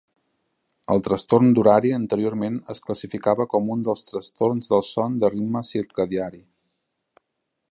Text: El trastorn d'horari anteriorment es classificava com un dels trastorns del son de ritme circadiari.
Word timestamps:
El 0.93 1.03
trastorn 1.07 1.51
d'horari 1.59 1.91
anteriorment 1.97 2.57
es 2.75 2.81
classificava 2.87 3.47
com 3.53 3.71
un 3.77 3.87
dels 3.89 4.03
trastorns 4.11 4.75
del 4.75 4.85
son 4.89 5.23
de 5.25 5.35
ritme 5.37 5.67
circadiari. 5.73 6.47